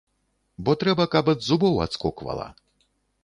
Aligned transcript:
Бо 0.69 0.73
трэба, 0.83 1.05
каб 1.15 1.25
ад 1.35 1.39
зубоў 1.49 1.75
адскоквала! 1.87 2.47